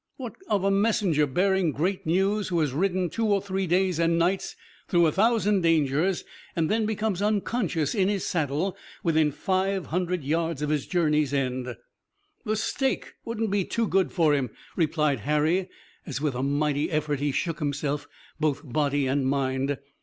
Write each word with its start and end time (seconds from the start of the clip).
"What 0.17 0.33
of 0.49 0.63
a 0.63 0.71
messenger, 0.71 1.27
bearing 1.27 1.71
great 1.71 2.07
news 2.07 2.47
who 2.47 2.59
has 2.61 2.71
ridden 2.73 3.07
two 3.07 3.27
or 3.27 3.39
three 3.39 3.67
days 3.67 3.99
and 3.99 4.17
nights 4.17 4.55
through 4.87 5.05
a 5.05 5.11
thousand 5.11 5.61
dangers, 5.61 6.23
and 6.55 6.71
then 6.71 6.87
becomes 6.87 7.21
unconscious 7.21 7.93
in 7.93 8.07
his 8.09 8.25
saddle 8.25 8.75
within 9.03 9.31
five 9.31 9.85
hundred 9.85 10.23
yards 10.23 10.63
of 10.63 10.71
his 10.71 10.87
journey's 10.87 11.35
end?" 11.35 11.77
"The 12.45 12.55
stake 12.55 13.13
wouldn't 13.25 13.51
be 13.51 13.63
too 13.63 13.87
good 13.87 14.11
for 14.11 14.33
him," 14.33 14.49
replied 14.75 15.19
Harry 15.19 15.69
as 16.07 16.19
with 16.19 16.33
a 16.33 16.41
mighty 16.41 16.89
effort 16.89 17.19
he 17.19 17.31
shook 17.31 17.59
himself, 17.59 18.07
both 18.39 18.61
body 18.63 19.05
and 19.05 19.27
mind. 19.27 19.77